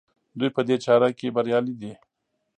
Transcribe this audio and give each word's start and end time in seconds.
دوی 0.39 0.49
په 0.55 0.61
دې 0.67 0.75
چاره 0.85 1.09
کې 1.17 1.33
بریالي 1.35 1.75
دي. 1.81 1.93